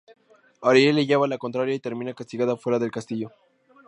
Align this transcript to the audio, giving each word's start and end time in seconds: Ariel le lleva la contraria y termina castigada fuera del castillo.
Ariel 0.63 0.95
le 0.95 1.05
lleva 1.05 1.27
la 1.27 1.37
contraria 1.37 1.75
y 1.75 1.79
termina 1.79 2.15
castigada 2.15 2.57
fuera 2.57 2.79
del 2.79 2.89
castillo. 2.89 3.29